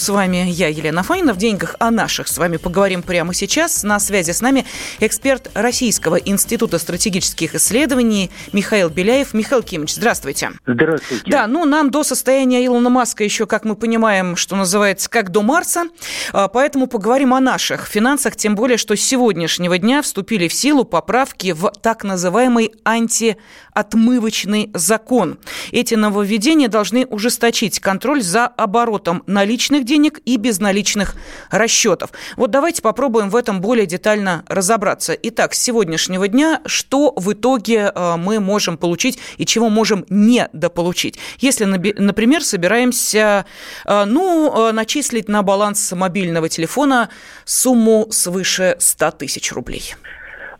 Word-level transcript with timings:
С 0.00 0.08
вами 0.08 0.46
я, 0.48 0.68
Елена 0.68 1.02
Фонина. 1.02 1.34
В 1.34 1.36
деньгах 1.36 1.76
о 1.78 1.90
наших 1.90 2.26
с 2.26 2.38
вами 2.38 2.56
поговорим 2.56 3.02
прямо 3.02 3.34
сейчас. 3.34 3.82
На 3.82 4.00
связи 4.00 4.30
с 4.30 4.40
нами 4.40 4.64
эксперт 4.98 5.50
Российского 5.52 6.16
института 6.16 6.78
стратегических 6.78 7.54
исследований 7.54 8.30
Михаил 8.54 8.88
Беляев. 8.88 9.34
Михаил 9.34 9.62
Кимович, 9.62 9.96
здравствуйте. 9.96 10.52
Здравствуйте. 10.66 11.30
Да, 11.30 11.46
ну 11.46 11.66
нам 11.66 11.90
до 11.90 12.02
состояния 12.02 12.64
Илона 12.64 12.88
Маска 12.88 13.24
еще, 13.24 13.44
как 13.44 13.66
мы 13.66 13.76
понимаем, 13.76 14.36
что 14.36 14.56
называется, 14.56 15.10
как 15.10 15.28
до 15.28 15.42
Марса. 15.42 15.84
А, 16.32 16.48
Поэтому 16.48 16.86
поговорим 16.86 17.34
о 17.34 17.40
наших 17.40 17.84
финансах, 17.86 18.36
тем 18.36 18.54
более, 18.54 18.78
что 18.78 18.96
с 18.96 19.00
сегодняшнего 19.02 19.76
дня 19.76 20.00
вступили 20.00 20.48
в 20.48 20.54
силу 20.54 20.86
поправки 20.86 21.52
в 21.52 21.70
так 21.82 22.04
называемый 22.04 22.72
антиотмывочный 22.86 24.70
закон. 24.72 25.38
Эти 25.72 25.94
нововведения 25.94 26.68
должны 26.68 27.04
ужесточить 27.04 27.80
контроль 27.80 28.22
за 28.22 28.46
оборотом 28.46 29.24
наличных 29.26 29.84
денег 29.90 30.20
и 30.24 30.36
безналичных 30.36 31.16
расчетов. 31.50 32.10
Вот 32.36 32.52
давайте 32.52 32.80
попробуем 32.80 33.28
в 33.28 33.34
этом 33.34 33.60
более 33.60 33.86
детально 33.86 34.44
разобраться. 34.46 35.14
Итак, 35.14 35.52
с 35.52 35.58
сегодняшнего 35.58 36.28
дня 36.28 36.60
что 36.64 37.12
в 37.16 37.32
итоге 37.32 37.90
э, 37.92 38.16
мы 38.16 38.38
можем 38.38 38.78
получить 38.78 39.18
и 39.36 39.44
чего 39.44 39.68
можем 39.68 40.06
недополучить? 40.08 41.18
Если, 41.38 41.66
наби- 41.66 42.00
например, 42.00 42.44
собираемся 42.44 43.46
э, 43.84 44.04
ну, 44.04 44.68
э, 44.68 44.72
начислить 44.72 45.28
на 45.28 45.42
баланс 45.42 45.90
мобильного 45.90 46.48
телефона 46.48 47.08
сумму 47.44 48.06
свыше 48.12 48.76
100 48.78 49.10
тысяч 49.10 49.50
рублей. 49.50 49.96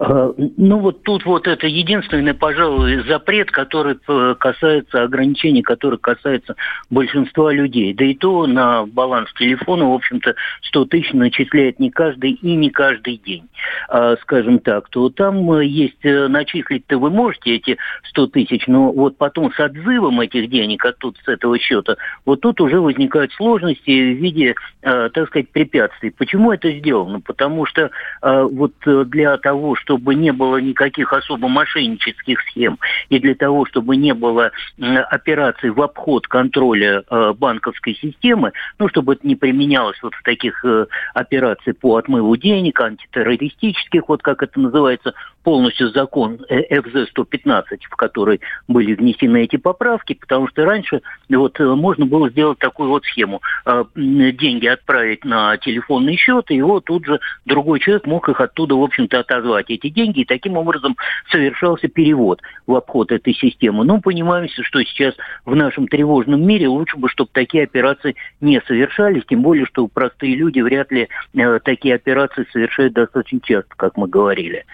А, 0.01 0.33
Ну 0.56 0.79
вот 0.79 1.03
тут 1.03 1.27
вот 1.27 1.47
это 1.47 1.67
единственный, 1.67 2.33
пожалуй, 2.33 3.05
запрет, 3.06 3.51
который 3.51 3.98
э, 4.09 4.34
касается 4.39 5.03
ограничений, 5.03 5.61
который 5.61 5.98
касается 5.98 6.57
большинства 6.89 7.53
людей. 7.53 7.92
Да 7.92 8.07
и 8.07 8.15
то 8.15 8.47
на 8.47 8.87
баланс 8.87 9.31
телефона, 9.34 9.91
в 9.91 9.92
общем-то, 9.92 10.34
100 10.62 10.84
тысяч 10.87 11.12
начисляет 11.12 11.79
не 11.79 11.91
каждый 11.91 12.31
и 12.31 12.57
не 12.57 12.70
каждый 12.70 13.19
день, 13.19 13.45
А, 13.91 14.17
скажем 14.23 14.61
так. 14.61 14.89
То 14.89 15.11
там 15.11 15.53
э, 15.53 15.67
есть, 15.67 16.03
э, 16.03 16.29
начислить-то 16.29 16.98
вы 16.98 17.11
можете 17.11 17.57
эти 17.57 17.77
100 18.05 18.29
тысяч, 18.29 18.67
но 18.69 18.92
вот 18.92 19.19
потом 19.19 19.53
с 19.53 19.61
отзывом 19.61 20.19
этих 20.20 20.48
денег 20.48 20.83
оттуда, 20.83 21.19
с 21.23 21.29
этого 21.29 21.59
счета, 21.59 21.97
вот 22.25 22.41
тут 22.41 22.62
уже 22.62 22.81
возникают 22.81 23.35
сложности 23.35 23.91
в 23.91 24.17
виде, 24.17 24.55
э, 24.81 25.11
так 25.12 25.29
сказать, 25.29 25.51
препятствий. 25.51 26.11
Почему 26.11 26.53
это 26.53 26.73
сделано? 26.73 27.20
Потому 27.20 27.67
что 27.67 27.91
э, 28.23 28.42
вот 28.51 28.73
э, 28.87 29.05
для 29.05 29.37
того, 29.37 29.77
чтобы 29.91 30.14
не 30.14 30.33
было 30.33 30.58
никаких 30.58 31.12
особо 31.12 31.48
мошеннических 31.48 32.41
схем 32.42 32.78
и 33.08 33.19
для 33.19 33.34
того, 33.34 33.66
чтобы 33.66 33.96
не 33.96 34.14
было 34.14 34.52
операций 34.78 35.70
в 35.70 35.83
обход 35.83 36.28
контроля 36.28 37.02
э, 37.10 37.33
банковской 37.36 37.96
системы, 37.96 38.52
ну, 38.78 38.88
чтобы 38.88 39.14
это 39.14 39.27
не 39.27 39.34
применялось 39.34 40.00
вот 40.00 40.14
в 40.14 40.22
таких 40.22 40.64
э, 40.64 40.86
операциях 41.12 41.78
по 41.78 41.96
отмыву 41.96 42.36
денег, 42.36 42.80
антитеррористических, 42.80 44.08
вот 44.08 44.22
как 44.22 44.44
это 44.44 44.61
называется, 44.61 45.12
полностью 45.42 45.88
закон 45.91 46.38
ФЗ-115, 46.48 47.64
в 47.91 47.96
который 47.96 48.41
были 48.68 48.94
внесены 48.94 49.44
эти 49.44 49.56
поправки, 49.56 50.14
потому 50.14 50.48
что 50.48 50.64
раньше 50.64 51.02
вот 51.28 51.58
э, 51.61 51.64
можно 51.64 52.06
было 52.06 52.30
сделать 52.30 52.58
такую 52.58 52.90
вот 52.90 53.05
схему. 53.05 53.40
Э, 53.67 53.84
Деньги 53.95 54.67
отправить 54.67 55.24
на 55.24 55.56
телефонный 55.56 56.17
счет, 56.17 56.50
и 56.50 56.56
его 56.56 56.80
тут 56.80 57.06
же 57.06 57.20
другой 57.45 57.80
человек 57.80 58.06
мог 58.06 58.29
их 58.29 58.40
оттуда, 58.40 58.74
в 58.74 58.83
общем-то, 58.83 59.20
отозвать, 59.20 59.70
эти 59.80 59.92
деньги, 59.92 60.20
и 60.20 60.24
таким 60.24 60.57
образом 60.57 60.96
совершался 61.30 61.89
перевод 61.89 62.41
в 62.67 62.74
обход 62.74 63.13
этой 63.13 63.35
системы. 63.35 63.85
Но 63.85 64.01
понимаемся, 64.01 64.63
что 64.63 64.83
сейчас 64.83 65.14
в 65.45 65.55
нашем 65.55 65.89
тревожном 65.89 66.46
мире 66.46 66.68
лучше 66.68 66.96
бы, 66.96 67.08
чтобы 67.08 67.30
такие 67.33 67.64
операции 67.64 68.17
не 68.41 68.61
совершались, 68.67 69.24
тем 69.29 69.42
более, 69.42 69.67
что 69.67 69.86
простые 69.89 70.36
люди 70.36 70.61
вряд 70.61 70.91
ли 70.92 71.08
э, 71.35 71.58
такие 71.64 71.95
операции 71.95 72.46
совершают 72.52 72.95
достаточно 72.95 73.41
часто, 73.41 73.74
как 73.77 73.96
мы 73.96 74.08
говорили. 74.08 74.64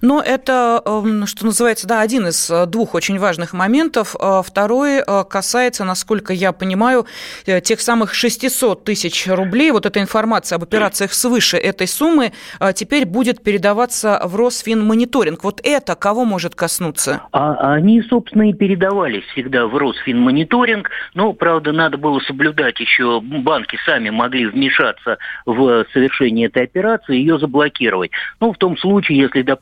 Но 0.00 0.22
это, 0.22 0.82
эм, 0.84 1.26
что 1.26 1.46
называется, 1.46 1.86
да, 1.86 2.00
один 2.00 2.26
из 2.28 2.50
э, 2.50 2.66
двух 2.66 2.94
очень 2.94 3.18
важных 3.18 3.52
моментов. 3.52 4.14
Э, 4.18 4.42
Второй 4.44 4.98
э, 4.98 5.24
касается, 5.28 5.84
насколько 5.84 6.32
я 6.32 6.52
понимаю, 6.52 7.06
тех 7.44 7.80
самых 7.80 8.14
600 8.14 8.84
тысяч 8.84 9.26
рублей. 9.26 9.70
Вот 9.70 9.86
эта 9.86 10.00
информация 10.00 10.56
об 10.56 10.62
операциях 10.62 11.12
свыше 11.12 11.56
этой 11.56 11.86
суммы 11.86 12.32
теперь 12.74 13.04
будет 13.04 13.42
передаваться 13.42 14.20
в 14.24 14.36
Росфинмониторинг. 14.36 15.44
Вот 15.44 15.60
это 15.62 15.94
кого 15.94 16.24
может 16.24 16.54
коснуться? 16.54 17.22
А 17.32 17.74
они, 17.74 18.02
собственно, 18.02 18.48
и 18.48 18.52
передавались 18.52 19.24
всегда 19.32 19.66
в 19.66 19.76
Росфинмониторинг, 19.76 20.90
но, 21.14 21.32
правда, 21.32 21.72
надо 21.72 21.96
было 21.96 22.20
соблюдать 22.20 22.78
еще, 22.80 23.20
банки 23.20 23.78
сами 23.84 24.10
могли 24.10 24.46
вмешаться 24.46 25.18
в 25.46 25.84
совершение 25.92 26.48
этой 26.48 26.64
операции 26.64 27.16
и 27.16 27.20
ее 27.20 27.38
заблокировать. 27.38 28.10
Ну, 28.40 28.52
в 28.52 28.58
том 28.58 28.76
случае, 28.76 29.18
если, 29.18 29.42
допустим, 29.42 29.61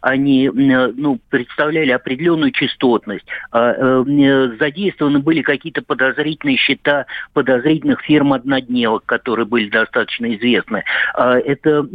они 0.00 0.46
м, 0.46 0.94
ну, 0.96 1.18
представляли 1.30 1.90
определенную 1.90 2.52
частотность, 2.52 3.26
а, 3.50 3.72
э, 3.72 4.56
задействованы 4.58 5.18
были 5.18 5.42
какие-то 5.42 5.82
подозрительные 5.82 6.56
счета 6.56 7.06
подозрительных 7.32 8.00
фирм-однодневок, 8.02 9.04
которые 9.06 9.46
были 9.46 9.68
достаточно 9.68 10.34
известны. 10.34 10.84
А, 11.14 11.38
Это 11.38 11.86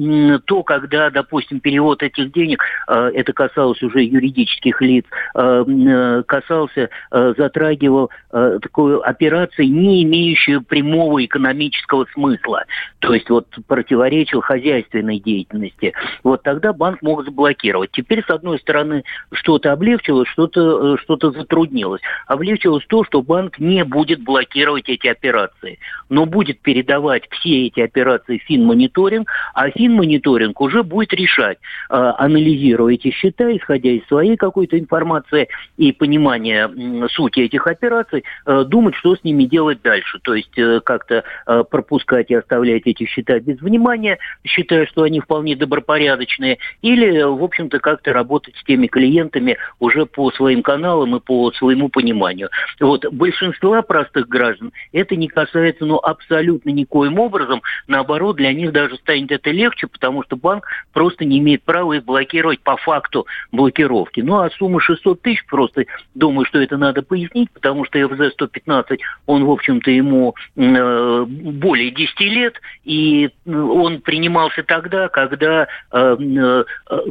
то, 0.45 0.63
когда, 0.63 1.09
допустим, 1.09 1.59
перевод 1.59 2.03
этих 2.03 2.31
денег, 2.31 2.63
а, 2.87 3.09
это 3.09 3.33
касалось 3.33 3.81
уже 3.83 4.03
юридических 4.03 4.81
лиц, 4.81 5.05
э, 5.35 6.23
касался, 6.25 6.89
э, 7.11 7.33
затрагивал 7.37 8.09
э, 8.31 8.59
такую 8.61 9.07
операцию, 9.07 9.71
не 9.71 10.03
имеющую 10.03 10.61
прямого 10.61 11.23
экономического 11.23 12.05
смысла, 12.13 12.65
то 12.99 13.13
есть 13.13 13.29
вот 13.29 13.47
противоречил 13.67 14.41
хозяйственной 14.41 15.19
деятельности. 15.19 15.93
Вот 16.23 16.43
тогда 16.43 16.73
банк 16.73 17.01
мог 17.01 17.25
заблокировать. 17.37 17.91
Теперь, 17.91 18.23
с 18.25 18.29
одной 18.29 18.57
стороны, 18.59 19.03
что-то 19.31 19.71
облегчилось, 19.71 20.27
что-то 20.29 20.95
э, 20.95 20.97
что 21.03 21.31
затруднилось. 21.31 22.01
Облегчилось 22.25 22.83
то, 22.87 23.03
что 23.03 23.21
банк 23.21 23.59
не 23.59 23.83
будет 23.83 24.23
блокировать 24.23 24.89
эти 24.89 25.07
операции, 25.07 25.77
но 26.09 26.25
будет 26.25 26.59
передавать 26.61 27.23
все 27.29 27.67
эти 27.67 27.79
операции 27.79 28.39
финмониторинг, 28.39 29.29
а 29.53 29.69
финмониторинг 29.69 30.59
уже 30.59 30.83
будет 30.83 31.13
решать, 31.13 31.57
э, 31.89 31.93
анализируя 31.93 32.95
эти 32.95 33.11
счета, 33.11 33.55
исходя 33.55 33.91
из 33.91 34.05
своей 34.07 34.35
какой-то 34.35 34.79
информации 34.79 35.47
и 35.77 35.91
понимания 35.91 36.69
сути 37.09 37.41
этих 37.41 37.67
операций, 37.67 38.23
э, 38.45 38.63
думать, 38.65 38.95
что 38.95 39.15
с 39.15 39.23
ними 39.23 39.43
делать 39.43 39.81
дальше. 39.83 40.19
То 40.23 40.33
есть 40.33 40.53
как-то 40.83 41.23
пропускать 41.69 42.31
и 42.31 42.35
оставлять 42.35 42.83
эти 42.85 43.05
счета 43.05 43.39
без 43.39 43.59
внимания, 43.61 44.17
считая, 44.45 44.85
что 44.87 45.03
они 45.03 45.19
вполне 45.19 45.55
добропорядочные, 45.55 46.57
или, 46.81 47.16
в 47.25 47.43
общем-то, 47.43 47.79
как-то 47.79 48.13
работать 48.13 48.55
с 48.57 48.63
теми 48.63 48.87
клиентами 48.87 49.57
уже 49.79 50.05
по 50.05 50.31
своим 50.31 50.61
каналам 50.61 51.15
и 51.15 51.19
по 51.19 51.51
своему 51.51 51.89
пониманию. 51.89 52.49
Вот 52.79 53.05
большинства 53.11 53.81
простых 53.81 54.27
граждан 54.27 54.71
это 54.91 55.15
не 55.15 55.27
касается, 55.27 55.85
ну, 55.85 55.97
абсолютно 55.97 56.69
никоим 56.69 57.19
образом. 57.19 57.61
Наоборот, 57.87 58.37
для 58.37 58.53
них 58.53 58.71
даже 58.71 58.97
станет 58.97 59.31
это 59.31 59.51
легче, 59.51 59.87
потому 59.87 60.23
что 60.23 60.35
банк 60.35 60.65
просто 60.93 61.25
не 61.25 61.39
имеет 61.39 61.63
права 61.63 61.93
их 61.93 62.05
блокировать 62.05 62.59
по 62.61 62.77
факту 62.77 63.25
блокировки. 63.51 64.21
Ну, 64.21 64.39
а 64.39 64.49
сумма 64.51 64.79
600 64.79 65.21
тысяч 65.21 65.45
просто, 65.45 65.85
думаю, 66.15 66.45
что 66.45 66.59
это 66.59 66.77
надо 66.77 67.01
пояснить, 67.01 67.51
потому 67.51 67.85
что 67.85 67.99
ФЗ-115, 67.99 68.97
он, 69.25 69.45
в 69.45 69.51
общем-то, 69.51 69.91
ему 69.91 70.35
э, 70.55 71.25
более 71.27 71.91
10 71.91 72.19
лет, 72.21 72.55
и 72.83 73.27
э, 73.27 73.51
он 73.51 74.01
принимался 74.01 74.63
тогда, 74.63 75.09
когда 75.09 75.67
э, 75.91 76.17
э, 76.19 76.63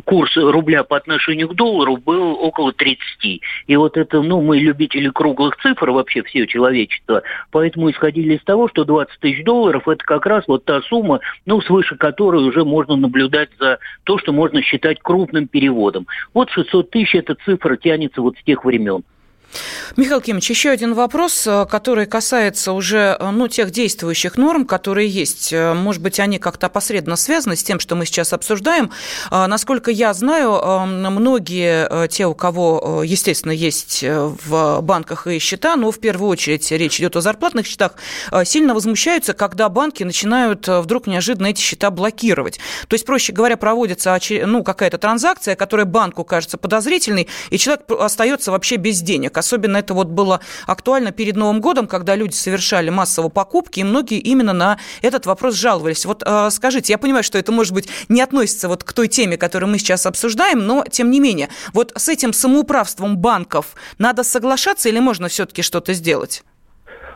курс 0.05 0.37
рубля 0.37 0.85
по 0.85 0.97
отношению 0.97 1.49
к 1.49 1.55
доллару 1.55 1.97
был 1.97 2.33
около 2.35 2.73
30. 2.73 3.41
И 3.67 3.77
вот 3.77 3.97
это, 3.97 4.23
ну, 4.23 4.41
мы 4.41 4.59
любители 4.59 5.09
круглых 5.09 5.57
цифр 5.59 5.91
вообще, 5.91 6.23
все 6.23 6.47
человечество, 6.47 7.23
поэтому 7.51 7.91
исходили 7.91 8.35
из 8.37 8.45
того, 8.45 8.69
что 8.69 8.85
20 8.85 9.19
тысяч 9.21 9.45
долларов 9.45 9.89
это 9.89 10.05
как 10.05 10.27
раз 10.27 10.45
вот 10.47 10.65
та 10.65 10.83
сумма, 10.83 11.21
ну, 11.45 11.61
свыше 11.61 11.97
которой 11.97 12.47
уже 12.47 12.65
можно 12.65 12.97
наблюдать 12.97 13.51
за 13.59 13.79
то, 14.05 14.19
что 14.19 14.33
можно 14.33 14.63
считать 14.63 14.99
крупным 15.01 15.49
переводом. 15.49 16.07
Вот 16.35 16.51
600 16.51 16.91
тысяч 16.91 17.15
эта 17.15 17.35
цифра 17.45 17.77
тянется 17.77 18.21
вот 18.21 18.37
с 18.39 18.43
тех 18.43 18.65
времен. 18.65 19.03
Михаил 19.95 20.21
Кимович, 20.21 20.51
еще 20.51 20.71
один 20.71 20.95
вопрос, 20.95 21.47
э, 21.47 21.67
который 21.71 22.07
касается 22.07 22.73
уже 22.73 23.17
э, 23.19 23.31
ну, 23.31 23.47
тех 23.47 23.71
действующих 23.71 24.37
норм, 24.37 24.67
которые 24.67 25.09
есть. 25.09 25.53
Э, 25.53 25.75
может 25.75 26.03
быть, 26.03 26.19
они 26.19 26.39
как-то 26.39 26.67
опосредованно 26.67 27.17
связаны 27.17 27.55
с 27.55 27.63
тем, 27.63 27.79
что 27.79 27.95
мы 27.95 28.05
сейчас 28.05 28.33
обсуждаем. 28.33 28.91
Насколько 29.31 29.91
я 29.91 30.13
знаю, 30.15 30.87
многие 30.87 32.09
те, 32.09 32.27
у 32.27 32.35
кого, 32.35 33.03
естественно, 33.05 33.53
есть 33.53 34.03
в 34.03 34.81
банках 34.81 35.27
и 35.27 35.39
счета, 35.39 35.77
но 35.77 35.91
в 35.91 35.99
первую 35.99 36.31
очередь 36.31 36.71
речь 36.71 36.99
идет 36.99 37.17
о 37.17 37.21
зарплатных 37.21 37.67
счетах, 37.67 37.93
сильно 38.45 38.75
возмущаются, 38.75 39.35
когда 39.35 39.69
банки 39.69 40.03
начинают 40.03 40.67
вдруг 40.69 41.07
неожиданно 41.07 41.49
эти 41.49 41.61
счета 41.61 41.91
блокировать. 41.91 42.59
То 42.89 42.95
есть, 42.95 43.05
проще 43.05 43.33
говоря, 43.33 43.57
проводится 43.57 44.19
ну, 44.47 44.63
какая-то 44.63 44.99
транзакция, 44.99 45.57
которая 45.57 45.87
банку 45.87 46.25
кажется 46.25 46.59
подозрительной, 46.59 47.29
и 47.51 47.59
человек 47.59 47.91
остается 47.91 48.53
вообще 48.53 48.77
без 48.77 49.01
денег. 49.03 49.37
Особенно 49.37 49.76
это 49.79 49.95
вот 49.95 50.09
было 50.09 50.41
актуально 50.67 51.13
перед 51.13 51.37
Новым 51.37 51.61
годом, 51.61 51.87
когда 51.87 52.15
люди 52.15 52.35
совершали 52.35 52.91
массово 52.91 53.29
покупки, 53.29 53.81
и 53.81 53.85
многие 53.85 54.19
именно 54.19 54.53
на 54.53 54.79
этот 55.03 55.27
вопрос 55.27 55.55
жаловались. 55.55 56.07
Вот 56.07 56.23
э, 56.25 56.51
скажите, 56.51 56.93
я 56.93 56.99
понимаю, 56.99 57.25
что 57.25 57.39
это, 57.39 57.53
может 57.53 57.73
быть, 57.73 57.89
не 58.09 58.21
относится 58.21 58.69
вот 58.69 58.85
к 58.85 58.93
той 58.93 59.09
теме, 59.09 59.37
которую 59.37 59.71
мы 59.71 59.79
сейчас 59.79 60.07
обсуждаем, 60.07 60.67
но 60.67 60.85
тем 60.91 61.11
не 61.11 61.21
менее, 61.21 61.49
вот 61.73 61.93
с 61.97 62.09
этим 62.09 62.33
самоуправством 62.33 63.17
банков 63.19 63.75
надо 63.99 64.25
соглашаться 64.25 64.89
или 64.89 64.99
можно 64.99 65.29
все-таки 65.29 65.63
что-то 65.63 65.93
сделать? 65.93 66.43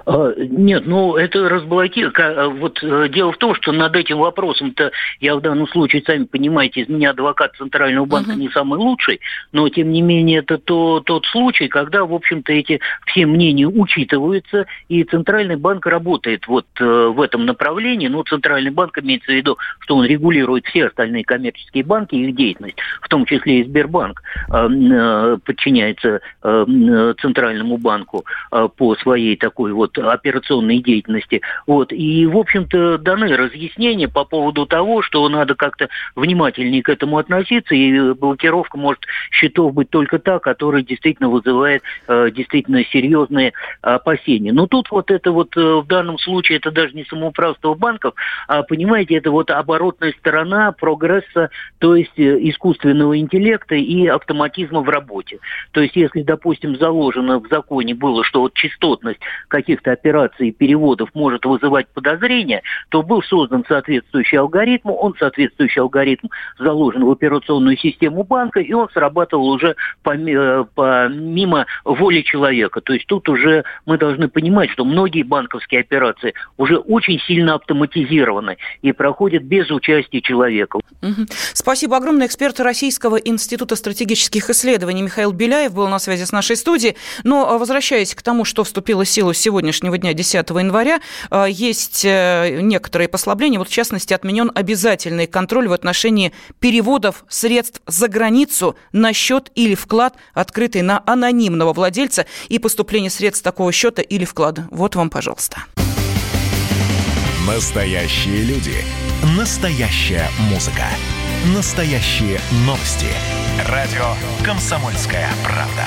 А, 0.07 0.33
нет, 0.37 0.87
ну 0.87 1.17
это 1.17 1.49
разблокировать. 1.49 2.19
А, 2.19 2.49
вот 2.49 2.83
э, 2.83 3.09
дело 3.09 3.33
в 3.33 3.37
том, 3.37 3.55
что 3.55 3.73
над 3.73 3.95
этим 3.97 4.19
вопросом-то 4.19 4.93
я 5.21 5.37
в 5.37 5.41
данном 5.41 5.69
случае, 5.69 6.03
сами 6.07 6.25
понимаете, 6.25 6.83
из 6.83 6.89
меня 6.89 7.11
адвокат 7.11 7.55
Центрального 7.57 8.07
банка 8.07 8.33
uh-huh. 8.33 8.37
не 8.37 8.49
самый 8.51 8.79
лучший, 8.79 9.21
но 9.53 9.69
тем 9.69 9.91
не 9.91 10.03
менее 10.03 10.39
это 10.39 10.59
то, 10.59 11.01
тот 11.01 11.27
случай, 11.27 11.69
когда, 11.69 12.05
в 12.05 12.15
общем-то, 12.15 12.53
эти 12.53 12.81
все 13.07 13.27
мнения 13.27 13.67
учитываются, 13.67 14.67
и 14.89 15.05
Центральный 15.05 15.57
банк 15.57 15.87
работает 15.87 16.47
вот 16.47 16.67
э, 16.79 16.85
в 16.85 17.21
этом 17.21 17.45
направлении. 17.45 18.09
Ну, 18.09 18.23
Центральный 18.25 18.71
банк 18.71 18.99
имеется 18.99 19.33
в 19.33 19.35
виду, 19.35 19.59
что 19.81 19.97
он 19.97 20.07
регулирует 20.07 20.67
все 20.67 20.87
остальные 20.87 21.25
коммерческие 21.25 21.85
банки 21.85 22.15
и 22.15 22.29
их 22.29 22.37
деятельность, 22.37 22.77
в 23.03 23.09
том 23.09 23.27
числе 23.27 23.61
и 23.61 23.65
Сбербанк 23.65 24.23
э, 24.53 25.39
подчиняется 25.45 26.21
Центральному 26.43 27.77
банку 27.77 28.25
по 28.51 28.95
своей 28.97 29.37
такой 29.37 29.73
вот 29.73 29.90
операционной 29.99 30.79
деятельности. 30.79 31.41
Вот. 31.67 31.93
И, 31.93 32.27
в 32.27 32.37
общем-то, 32.37 32.99
даны 32.99 33.37
разъяснения 33.37 34.09
по 34.09 34.25
поводу 34.25 34.67
того, 34.67 35.03
что 35.03 35.29
надо 35.29 35.55
как-то 35.55 35.89
внимательнее 36.15 36.83
к 36.83 36.89
этому 36.89 37.19
относиться, 37.19 37.75
и 37.75 38.13
блокировка 38.13 38.79
может 38.79 39.03
счетов 39.31 39.75
быть 39.75 39.91
только 39.91 40.19
та, 40.19 40.39
которая 40.39 40.83
действительно 40.83 41.29
вызывает 41.29 41.83
э, 42.09 42.31
действительно 42.31 42.85
серьезные 42.85 43.53
опасения. 43.83 44.53
Но 44.53 44.67
тут 44.67 44.91
вот 44.91 45.11
это 45.11 45.33
вот 45.33 45.57
э, 45.57 45.61
в 45.61 45.87
данном 45.87 46.19
случае 46.19 46.59
это 46.59 46.71
даже 46.71 46.95
не 46.95 47.05
самоуправство 47.05 47.75
банков, 47.75 48.15
а, 48.49 48.63
понимаете, 48.63 49.17
это 49.17 49.31
вот 49.31 49.51
оборотная 49.51 50.13
сторона 50.19 50.73
прогресса, 50.73 51.51
то 51.79 51.97
есть 51.97 52.19
э, 52.19 52.39
искусственного 52.49 53.19
интеллекта 53.19 53.75
и 53.75 54.07
автоматизма 54.07 54.81
в 54.81 54.89
работе. 54.89 55.39
То 55.73 55.81
есть 55.81 55.97
если, 55.97 56.23
допустим, 56.23 56.77
заложено 56.77 57.39
в 57.39 57.49
законе 57.49 57.95
было, 57.95 58.25
что 58.25 58.41
вот 58.41 58.55
частотность 58.55 59.21
каких-то 59.81 59.93
операций 59.93 60.49
и 60.49 60.53
переводов 60.53 61.11
может 61.15 61.45
вызывать 61.45 61.89
подозрения, 61.89 62.63
то 62.91 63.03
был 63.03 63.23
создан 63.23 63.65
соответствующий 63.67 64.39
алгоритм, 64.39 64.91
он 64.91 65.15
соответствующий 65.19 65.81
алгоритм 65.81 66.29
заложен 66.59 67.05
в 67.05 67.11
операционную 67.11 67.77
систему 67.77 68.25
банка, 68.25 68.61
и 68.61 68.73
он 68.73 68.89
срабатывал 68.93 69.49
уже 69.49 69.77
помимо, 70.03 70.65
помимо 70.75 71.67
воли 71.85 72.23
человека. 72.23 72.81
То 72.81 72.93
есть 72.93 73.07
тут 73.07 73.29
уже 73.29 73.65
мы 73.87 73.99
должны 73.99 74.29
понимать, 74.29 74.71
что 74.71 74.85
многие 74.85 75.23
банковские 75.23 75.81
операции 75.81 76.35
уже 76.57 76.77
очень 76.77 77.19
сильно 77.21 77.55
автоматизированы 77.55 78.57
и 78.83 78.93
проходят 78.93 79.43
без 79.43 79.71
участия 79.71 80.21
человека. 80.21 80.79
Спасибо 81.53 81.97
огромное. 81.97 82.27
Эксперт 82.27 82.61
Российского 82.61 83.17
института 83.17 83.77
стратегических 83.77 84.51
исследований 84.51 85.03
Михаил 85.03 85.33
Беляев 85.33 85.75
был 85.75 85.89
на 85.89 85.99
связи 85.99 86.25
с 86.25 86.33
нашей 86.33 86.57
студией. 86.57 86.97
Но 87.25 87.51
а, 87.51 87.59
возвращаясь 87.59 88.15
к 88.15 88.23
тому, 88.23 88.45
что 88.45 88.65
вступило 88.65 89.05
в 89.05 89.09
силу 89.09 89.33
сегодняшнего 89.33 89.70
сегодняшнего 89.73 89.99
дня, 89.99 90.15
10 90.15 90.51
января, 90.51 91.01
э, 91.31 91.47
есть 91.49 92.05
э, 92.05 92.61
некоторые 92.61 93.09
послабления. 93.09 93.59
Вот, 93.59 93.69
в 93.69 93.73
частности, 93.73 94.13
отменен 94.13 94.51
обязательный 94.55 95.27
контроль 95.27 95.69
в 95.69 95.73
отношении 95.73 96.33
переводов 96.59 97.25
средств 97.29 97.81
за 97.87 98.09
границу 98.09 98.77
на 98.93 99.13
счет 99.13 99.51
или 99.55 99.75
вклад, 99.75 100.15
открытый 100.35 100.83
на 100.83 101.03
анонимного 101.07 101.73
владельца, 101.73 102.27
и 102.49 102.59
поступление 102.59 103.11
средств 103.11 103.43
такого 103.45 103.73
счета 103.73 104.03
или 104.03 104.25
вклада. 104.25 104.69
Вот 104.71 104.97
вам, 104.97 105.11
пожалуйста. 105.11 105.65
Настоящие 107.47 108.43
люди. 108.45 108.75
Настоящая 109.37 110.29
музыка. 110.51 110.85
Настоящие 111.57 112.39
новости. 112.67 113.07
Радио 113.69 114.15
«Комсомольская 114.45 115.29
правда». 115.43 115.87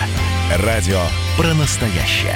Радио 0.66 1.02
про 1.38 1.54
настоящее. 1.54 2.36